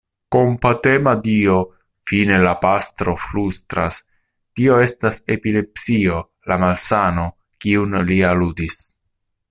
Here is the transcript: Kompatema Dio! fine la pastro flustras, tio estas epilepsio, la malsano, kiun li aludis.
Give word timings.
Kompatema 0.33 1.11
Dio! 1.25 1.57
fine 2.11 2.39
la 2.45 2.53
pastro 2.63 3.13
flustras, 3.25 4.01
tio 4.61 4.79
estas 4.87 5.23
epilepsio, 5.37 6.25
la 6.53 6.59
malsano, 6.65 7.31
kiun 7.65 7.99
li 8.11 8.23
aludis. 8.33 8.83